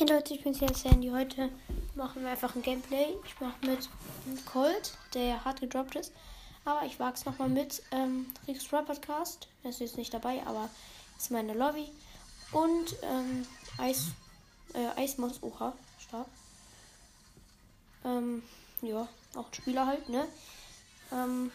Hey 0.00 0.08
Leute, 0.08 0.32
ich 0.32 0.42
bin's 0.42 0.60
jetzt 0.60 0.82
Sandy. 0.82 1.10
Heute 1.10 1.50
machen 1.94 2.22
wir 2.22 2.30
einfach 2.30 2.54
ein 2.56 2.62
Gameplay. 2.62 3.08
Ich 3.26 3.38
mache 3.38 3.66
mit 3.66 3.86
Colt, 4.46 4.96
der 5.12 5.44
hart 5.44 5.60
gedroppt 5.60 5.94
ist. 5.94 6.14
Aber 6.64 6.86
ich 6.86 6.98
wage 6.98 7.16
es 7.16 7.26
nochmal 7.26 7.50
mit 7.50 7.82
ähm, 7.90 8.24
Rap 8.72 8.86
Podcast. 8.86 9.46
Er 9.62 9.68
ist 9.68 9.80
jetzt 9.80 9.98
nicht 9.98 10.14
dabei, 10.14 10.42
aber 10.46 10.70
ist 11.18 11.30
meine 11.30 11.52
Lobby. 11.52 11.86
Und 12.52 12.96
ähm, 13.02 13.46
Eis, 13.76 14.12
äh, 14.72 14.98
Eismons 14.98 15.42
Oha, 15.42 15.74
stark. 15.98 16.28
Ähm, 18.02 18.42
ja, 18.80 19.06
auch 19.34 19.48
ein 19.48 19.54
Spieler 19.54 19.86
halt, 19.86 20.08
ne? 20.08 20.26
Ähm, 21.12 21.52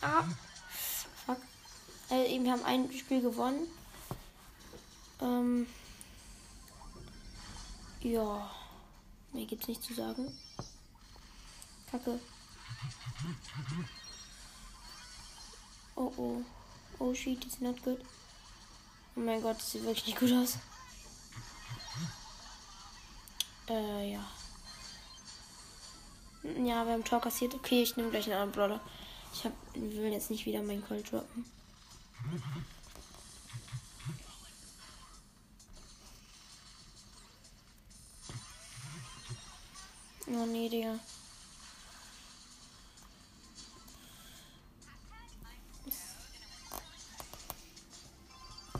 ah. 0.00 0.24
Äh, 2.10 2.34
eben, 2.34 2.44
wir 2.44 2.52
haben 2.52 2.64
ein 2.64 2.92
Spiel 2.92 3.20
gewonnen. 3.20 3.66
Ähm, 5.20 5.66
ja, 8.00 8.50
mehr 9.32 9.46
gibt's 9.46 9.68
nicht 9.68 9.82
zu 9.82 9.94
sagen. 9.94 10.32
Kacke. 11.90 12.20
Oh 15.96 16.12
oh. 16.16 16.42
Oh 16.98 17.14
shit, 17.14 17.44
it's 17.44 17.60
not 17.60 17.82
good. 17.82 18.00
Oh 19.16 19.20
mein 19.20 19.42
Gott, 19.42 19.56
das 19.56 19.72
sieht 19.72 19.84
wirklich 19.84 20.06
nicht 20.06 20.18
gut 20.18 20.32
aus. 20.32 20.58
Äh, 23.68 24.12
ja. 24.12 24.24
Ja, 26.44 26.84
wir 26.86 26.92
haben 26.92 27.04
Tor 27.04 27.20
kassiert. 27.20 27.54
Okay, 27.54 27.82
ich 27.82 27.96
nehme 27.96 28.10
gleich 28.10 28.26
einen 28.26 28.34
anderen 28.34 28.52
Brawler. 28.52 28.80
Ich 29.32 29.44
hab, 29.44 29.52
will 29.74 30.12
jetzt 30.12 30.30
nicht 30.30 30.46
wieder 30.46 30.62
meinen 30.62 30.86
Colt 30.86 31.10
droppen. 31.10 31.44
Oh 40.28 40.44
nee, 40.44 40.68
Digga. 40.68 40.98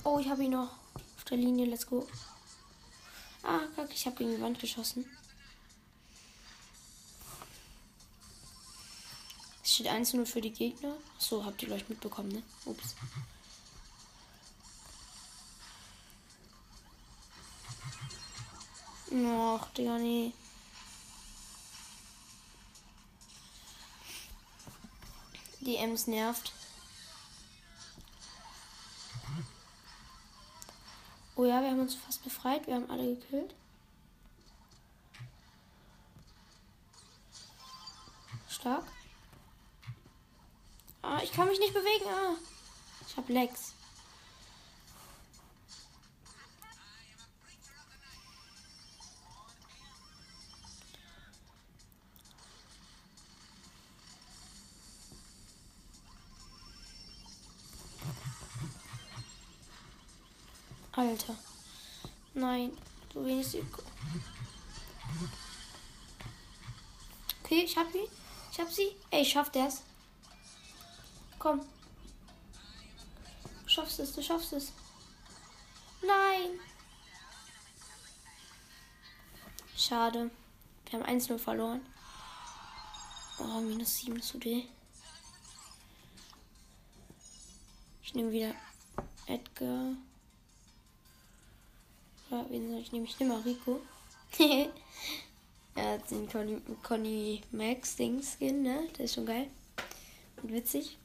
Oh, 0.02 0.18
ich 0.18 0.28
habe 0.28 0.44
ihn 0.44 0.50
noch. 0.50 0.70
Auf 1.16 1.24
der 1.30 1.38
Linie, 1.38 1.66
let's 1.66 1.86
go. 1.86 2.06
Ah, 3.42 3.60
kack, 3.74 3.88
ich 3.92 4.06
habe 4.06 4.16
gegen 4.16 4.36
die 4.36 4.40
Wand 4.40 4.58
geschossen. 4.58 5.04
Steht 9.76 9.88
1-0 9.88 10.24
für 10.24 10.40
die 10.40 10.52
Gegner. 10.52 10.96
So, 11.18 11.44
habt 11.44 11.62
ihr 11.62 11.68
gleich 11.68 11.86
mitbekommen, 11.88 12.30
ne? 12.30 12.42
Ups. 12.64 12.94
Och, 19.10 19.66
Digga, 19.76 19.98
nee. 19.98 20.32
Die 25.60 25.76
Ems 25.76 26.06
nervt. 26.06 26.52
Oh 31.34 31.44
ja, 31.44 31.60
wir 31.60 31.70
haben 31.70 31.80
uns 31.80 31.96
fast 31.96 32.24
befreit. 32.24 32.66
Wir 32.66 32.76
haben 32.76 32.90
alle 32.90 33.16
gekillt. 33.16 33.54
Stark. 38.48 38.95
Ah, 41.08 41.20
ich 41.22 41.30
kann 41.30 41.46
mich 41.46 41.60
nicht 41.60 41.72
bewegen. 41.72 42.04
Ah. 42.08 42.34
Ich 43.08 43.16
hab 43.16 43.28
Lex. 43.28 43.74
Alter. 60.90 61.36
Nein, 62.34 62.76
so 63.14 63.24
wenig 63.24 63.46
Seko. 63.46 63.82
Okay, 67.44 67.62
ich 67.64 67.76
hab 67.76 67.92
sie. 67.92 68.08
Ich 68.50 68.58
hab 68.58 68.72
sie. 68.72 68.96
Ey, 69.10 69.22
ich 69.22 69.30
schaff 69.30 69.50
das. 69.52 69.82
Komm. 71.46 71.60
Du 73.62 73.68
schaffst 73.68 74.00
es, 74.00 74.12
du 74.12 74.20
schaffst 74.20 74.52
es. 74.52 74.72
Nein. 76.02 76.58
Schade. 79.76 80.32
Wir 80.90 80.98
haben 80.98 81.20
1-0 81.20 81.38
verloren. 81.38 81.86
Oh, 83.38 83.60
minus 83.60 83.98
7 83.98 84.20
zu 84.20 84.38
D. 84.38 84.66
Ich 88.02 88.12
nehme 88.14 88.32
wieder 88.32 88.52
Edgar. 89.28 89.92
Ja, 92.28 92.44
wen 92.48 92.70
soll 92.72 92.80
ich 92.80 92.90
nehmen? 92.90 93.04
Ich 93.04 93.20
nehme 93.20 93.34
mal 93.34 93.42
Rico. 93.42 93.80
er 95.76 95.92
hat 95.92 96.10
den 96.10 96.28
Conny, 96.28 96.60
Conny 96.82 97.42
Max 97.52 97.94
Ding 97.94 98.20
Skin, 98.20 98.62
ne? 98.62 98.88
Der 98.98 99.04
ist 99.04 99.14
schon 99.14 99.26
geil. 99.26 99.48
Und 100.42 100.50
witzig. 100.52 100.98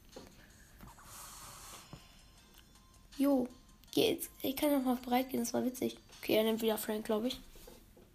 Jo, 3.22 3.48
geht's. 3.92 4.32
Ich 4.42 4.56
kann 4.56 4.72
noch 4.72 4.84
mal 4.84 4.96
bereit 4.96 5.30
gehen, 5.30 5.42
das 5.42 5.54
war 5.54 5.64
witzig. 5.64 5.96
Okay, 6.18 6.38
er 6.38 6.44
nimmt 6.44 6.64
wieder 6.64 6.80
Frank, 6.80 7.06
glaube 7.06 7.28
ich. 7.28 7.40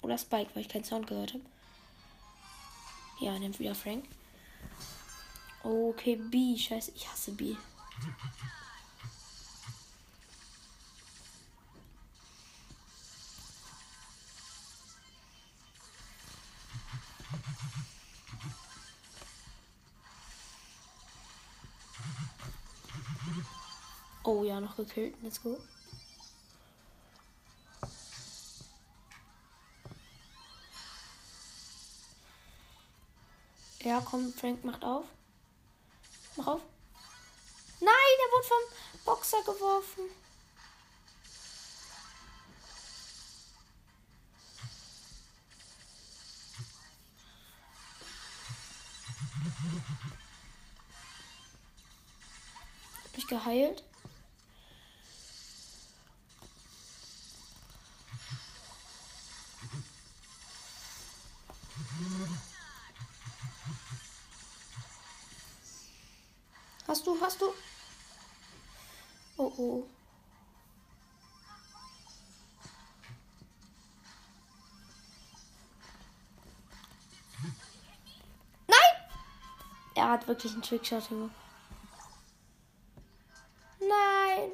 Oder 0.02 0.18
Spike, 0.18 0.50
weil 0.52 0.62
ich 0.62 0.68
keinen 0.68 0.82
Sound 0.82 1.06
gehört 1.06 1.32
habe. 1.32 1.44
Ja, 3.20 3.34
er 3.34 3.38
nimmt 3.38 3.60
wieder 3.60 3.76
Frank. 3.76 4.04
Okay, 5.62 6.16
B. 6.16 6.58
Scheiße, 6.58 6.90
ich 6.96 7.08
hasse 7.08 7.30
B. 7.30 7.54
Oh 24.28 24.42
ja, 24.42 24.58
noch 24.58 24.74
gekillt. 24.74 25.14
Let's 25.22 25.40
go. 25.40 25.56
Ja, 33.84 34.02
komm, 34.04 34.32
Frank 34.32 34.64
macht 34.64 34.82
auf. 34.82 35.04
Mach 36.34 36.46
auf. 36.48 36.60
Nein, 37.78 37.92
er 37.92 38.32
wurde 38.32 38.48
vom 38.48 39.04
Boxer 39.04 39.42
geworfen. 39.44 40.10
Hab 53.04 53.18
ich 53.18 53.26
geheilt? 53.28 53.84
Hast 66.96 67.06
du, 67.06 67.20
hast 67.20 67.40
du? 67.42 67.52
Oh 69.36 69.52
oh. 69.58 69.86
Nein! 78.66 78.78
Er 79.94 80.08
hat 80.08 80.26
wirklich 80.26 80.54
einen 80.54 80.62
Trickshot 80.62 81.06
gemacht. 81.10 81.34
Nein! 83.78 84.50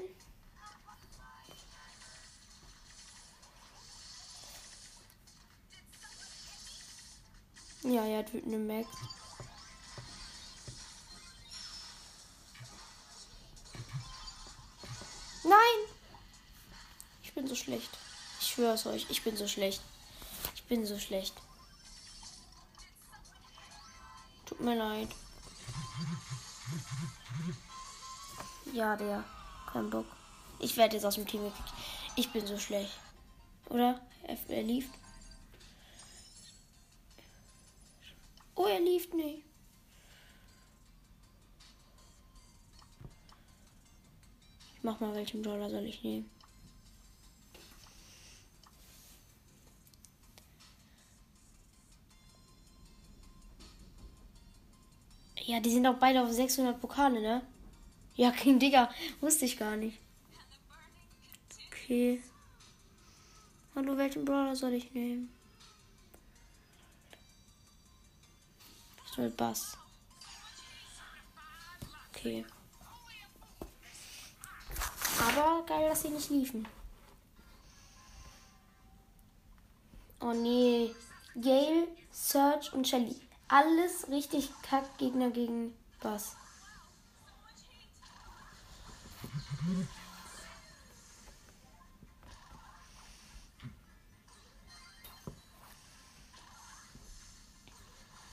Ja, 7.84 8.04
er 8.04 8.18
hat 8.18 8.34
wütende 8.34 8.58
Max. 8.58 8.88
So 17.52 17.56
schlecht. 17.56 17.90
Ich 18.40 18.48
schwöre 18.48 18.74
es 18.74 18.86
euch, 18.86 19.06
ich 19.10 19.22
bin 19.22 19.36
so 19.36 19.46
schlecht. 19.46 19.82
Ich 20.54 20.64
bin 20.64 20.86
so 20.86 20.98
schlecht. 20.98 21.34
Tut 24.46 24.60
mir 24.60 24.74
leid. 24.74 25.08
Ja, 28.72 28.96
der. 28.96 29.22
Kein 29.70 29.90
Bock. 29.90 30.06
Ich 30.60 30.76
werde 30.76 30.96
jetzt 30.96 31.04
aus 31.04 31.16
dem 31.16 31.26
Team 31.26 31.44
gekickt. 31.44 31.74
Ich 32.16 32.32
bin 32.32 32.46
so 32.46 32.58
schlecht. 32.58 32.98
Oder? 33.68 34.00
Er, 34.48 34.62
lief. 34.62 34.88
Oh, 38.54 38.66
er 38.66 38.80
lief 38.80 39.12
nicht. 39.12 39.42
Ich 44.76 44.82
mach 44.82 45.00
mal, 45.00 45.14
welchen 45.14 45.42
Brawler 45.42 45.68
soll 45.68 45.84
ich 45.84 46.02
nehmen? 46.02 46.30
Ja, 55.52 55.60
die 55.60 55.70
sind 55.70 55.86
auch 55.86 55.98
beide 55.98 56.22
auf 56.22 56.32
600 56.32 56.80
Pokale, 56.80 57.20
ne? 57.20 57.42
Ja, 58.16 58.30
King 58.30 58.58
Digger. 58.58 58.88
Wusste 59.20 59.44
ich 59.44 59.58
gar 59.58 59.76
nicht. 59.76 59.98
Okay. 61.66 62.22
Hallo, 63.74 63.94
welchen 63.98 64.24
Brawler 64.24 64.56
soll 64.56 64.72
ich 64.72 64.90
nehmen? 64.94 65.30
Ich 69.04 69.12
soll 69.12 69.28
Bass. 69.28 69.76
Okay. 72.08 72.46
Aber 75.20 75.66
geil, 75.66 75.86
dass 75.90 76.00
sie 76.00 76.08
nicht 76.08 76.30
liefen. 76.30 76.66
Oh 80.18 80.32
nee. 80.32 80.94
Gale, 81.34 81.88
Search 82.10 82.72
und 82.72 82.88
Shelly. 82.88 83.20
Alles 83.52 84.08
richtig 84.08 84.50
kack 84.62 84.96
Gegner 84.96 85.28
gegen 85.28 85.76
Bass. 86.00 86.36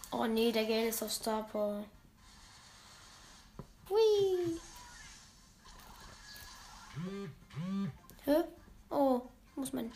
Oh 0.10 0.26
nee, 0.26 0.54
der 0.54 0.64
Gale 0.64 0.88
ist 0.88 1.04
auf 1.04 1.12
Star 1.12 1.44
Power. 1.44 1.84
Hui. 3.90 4.58
Hä? 8.24 8.44
Oh, 8.90 9.24
muss 9.58 9.74
man. 9.74 9.92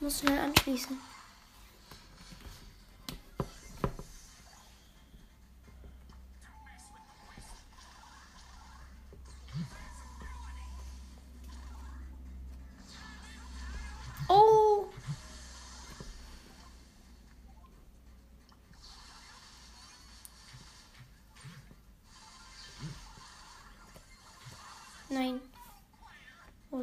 Muss 0.00 0.18
schnell 0.18 0.38
anschließen. 0.38 1.15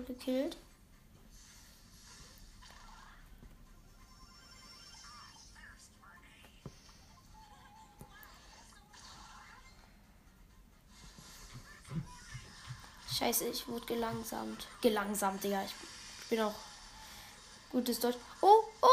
Gekillt. 0.05 0.57
Scheiße, 13.17 13.45
ich 13.47 13.67
wurde 13.67 13.85
gelangsamt. 13.85 14.67
Gelangsamt, 14.81 15.43
Digga. 15.43 15.63
Ich 15.63 16.29
bin 16.29 16.41
auch 16.41 16.55
gutes 17.71 17.99
Deutsch. 17.99 18.17
Oh, 18.41 18.63
oh, 18.81 18.87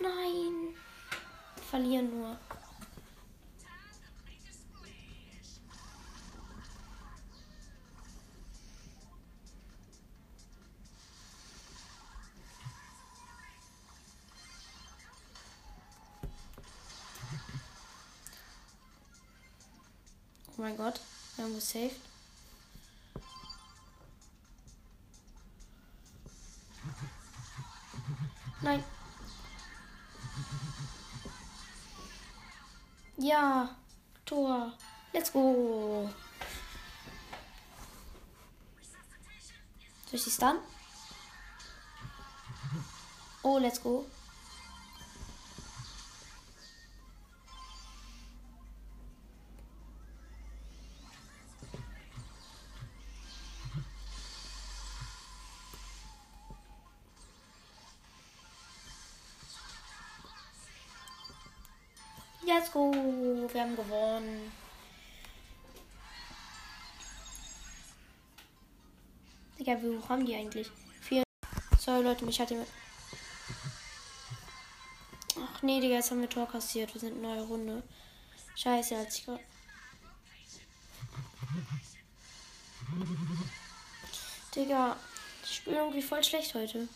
nein. 0.00 0.74
Verlieren 1.70 2.10
nur. 2.18 2.36
Oh 20.58 20.62
mein 20.62 20.76
Gott, 20.76 21.00
wir 21.36 21.44
haben 21.44 21.54
gesaved. 21.54 22.00
Nein. 28.62 28.82
Ja, 33.18 33.76
Tor. 34.24 34.72
Let's 35.12 35.30
go. 35.32 36.10
Soll 40.06 40.14
ich 40.14 40.24
die 40.24 40.30
stun? 40.30 40.56
Oh, 43.42 43.58
let's 43.58 43.82
go. 43.82 44.06
Let's 62.46 62.70
go. 62.70 62.92
Wir 62.92 63.60
haben 63.60 63.74
gewonnen. 63.74 64.52
Digga, 69.58 69.82
wie 69.82 69.98
hoch 69.98 70.08
haben 70.08 70.24
die 70.24 70.36
eigentlich? 70.36 70.70
Vier. 71.00 71.24
Sorry, 71.76 72.04
Leute, 72.04 72.24
mich 72.24 72.38
hat 72.38 72.50
jemand. 72.50 72.68
Ach 75.36 75.62
nee, 75.62 75.80
Digga, 75.80 75.96
jetzt 75.96 76.12
haben 76.12 76.20
wir 76.20 76.28
Tor 76.28 76.48
kassiert. 76.48 76.94
Wir 76.94 77.00
sind 77.00 77.16
in 77.16 77.22
neue 77.22 77.42
Runde. 77.42 77.82
Scheiße, 78.54 78.96
als 78.96 79.18
ich 79.18 79.24
gerade. 79.24 79.42
Digga, 84.54 84.96
ich 85.42 85.56
spiele 85.56 85.78
irgendwie 85.78 86.02
voll 86.02 86.22
schlecht 86.22 86.54
heute. 86.54 86.88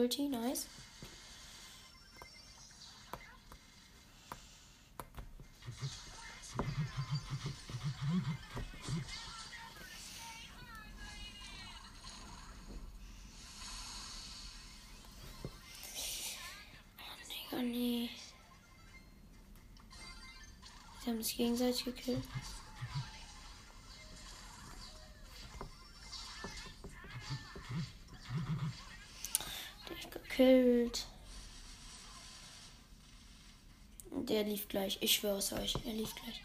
Hab 0.00 0.04
Ulti, 0.04 0.28
nice. 0.28 0.66
Oh, 16.96 17.50
Digga, 17.50 17.62
nee. 17.62 18.08
Sie 21.04 21.10
haben 21.10 21.22
sich 21.22 21.36
gegenseitig 21.36 21.84
gekillt. 21.84 22.24
Gekillt. 30.40 31.06
Der 34.10 34.44
lief 34.44 34.68
gleich. 34.68 34.98
Ich 35.00 35.14
schwöre 35.14 35.38
es 35.38 35.52
euch. 35.52 35.74
Er 35.84 35.92
lief 35.92 36.14
gleich. 36.14 36.42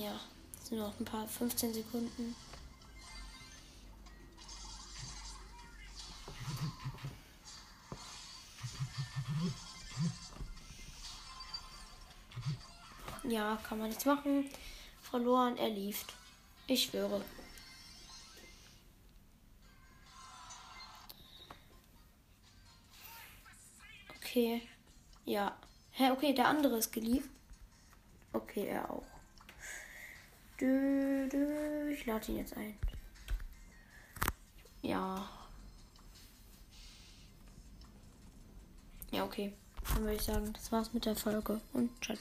Ja. 0.00 0.18
Sind 0.62 0.78
noch 0.78 0.98
ein 0.98 1.04
paar 1.04 1.26
15 1.26 1.74
Sekunden. 1.74 2.34
Ja, 13.24 13.56
kann 13.66 13.78
man 13.78 13.88
nichts 13.88 14.04
machen. 14.04 14.50
Verloren, 15.00 15.56
er 15.56 15.70
lief. 15.70 16.04
Ich 16.66 16.84
schwöre. 16.84 17.22
Okay. 24.22 24.62
Ja. 25.24 25.56
Hä, 25.92 26.10
okay, 26.10 26.32
der 26.32 26.48
andere 26.48 26.78
ist 26.78 26.92
geliefert. 26.92 27.30
Okay, 28.32 28.66
er 28.66 28.90
auch. 28.90 29.04
Dö, 30.60 31.28
dö, 31.28 31.90
ich 31.90 32.06
lade 32.06 32.30
ihn 32.30 32.38
jetzt 32.38 32.56
ein. 32.56 32.78
Ja. 34.80 35.28
Ja, 39.10 39.24
okay. 39.24 39.52
Dann 39.92 40.04
würde 40.04 40.14
ich 40.14 40.22
sagen, 40.22 40.52
das 40.52 40.72
war's 40.72 40.92
mit 40.94 41.04
der 41.04 41.16
Folge 41.16 41.60
und 41.72 41.90
ciao, 42.02 42.16
ciao. 42.16 42.20